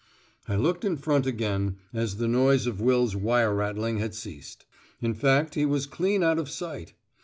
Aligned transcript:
I 0.47 0.55
looked 0.55 0.83
in 0.83 0.97
front 0.97 1.27
again, 1.27 1.75
as 1.93 2.15
the 2.15 2.27
noise 2.27 2.65
of 2.65 2.81
Will's 2.81 3.15
wire 3.15 3.53
rattling 3.53 3.99
had 3.99 4.15
ceased. 4.15 4.65
In 4.99 5.13
fact 5.13 5.53
he 5.53 5.63
was 5.63 5.85
clean 5.85 6.23
out 6.23 6.39
of 6.39 6.49
sight. 6.49 6.95